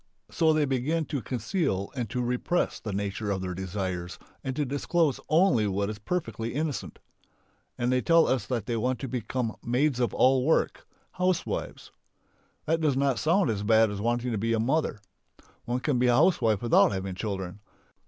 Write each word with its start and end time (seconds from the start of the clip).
So 0.31 0.51
they 0.51 0.65
begin 0.65 1.05
to 1.05 1.21
conceal 1.21 1.91
and 1.95 2.09
to 2.09 2.23
repress 2.23 2.79
the 2.79 2.91
nature 2.91 3.29
of 3.29 3.41
their 3.43 3.53
desires 3.53 4.17
and 4.43 4.55
to 4.55 4.65
disclose 4.65 5.19
only 5.29 5.67
what 5.67 5.91
is 5.91 5.99
perfectly 5.99 6.55
innocent. 6.55 6.97
And 7.77 7.91
they 7.91 8.01
tell 8.01 8.25
us 8.25 8.47
they 8.47 8.77
want 8.77 8.97
to 9.01 9.07
become 9.07 9.57
"maids 9.63 9.99
of 9.99 10.11
all 10.15 10.43
work," 10.43 10.87
housewives. 11.11 11.91
That 12.65 12.81
does 12.81 12.97
not 12.97 13.19
sound 13.19 13.51
as 13.51 13.61
bad 13.61 13.91
as 13.91 14.01
wanting 14.01 14.31
to 14.31 14.39
be 14.39 14.57
"mother." 14.57 14.97
One 15.65 15.81
can 15.81 15.99
be 15.99 16.07
a 16.07 16.15
housewife 16.15 16.63
without 16.63 16.91
having 16.91 17.13
children. 17.13 17.59